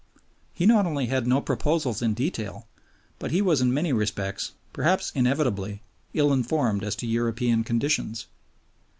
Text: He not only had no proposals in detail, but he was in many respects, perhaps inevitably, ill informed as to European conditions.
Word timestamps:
He 0.51 0.65
not 0.65 0.87
only 0.87 1.05
had 1.05 1.27
no 1.27 1.41
proposals 1.41 2.01
in 2.01 2.15
detail, 2.15 2.67
but 3.19 3.29
he 3.29 3.39
was 3.39 3.61
in 3.61 3.71
many 3.71 3.93
respects, 3.93 4.53
perhaps 4.73 5.11
inevitably, 5.13 5.83
ill 6.15 6.33
informed 6.33 6.83
as 6.83 6.95
to 6.95 7.07
European 7.07 7.63
conditions. 7.63 8.25